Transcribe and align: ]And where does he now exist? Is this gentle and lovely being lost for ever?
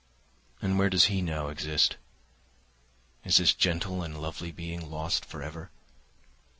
]And 0.63 0.79
where 0.79 0.89
does 0.89 1.05
he 1.13 1.21
now 1.21 1.49
exist? 1.49 1.97
Is 3.23 3.37
this 3.37 3.53
gentle 3.53 4.01
and 4.01 4.19
lovely 4.19 4.51
being 4.51 4.89
lost 4.89 5.23
for 5.25 5.43
ever? 5.43 5.69